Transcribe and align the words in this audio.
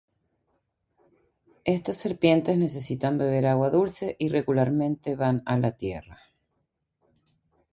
Estas 1.63 1.97
serpientes 1.97 2.57
necesitan 2.57 3.19
beber 3.19 3.45
agua 3.45 3.69
dulce 3.69 4.15
y 4.17 4.29
regularmente 4.29 5.15
van 5.15 5.43
a 5.45 5.59
la 5.59 5.73
tierra. 5.75 6.17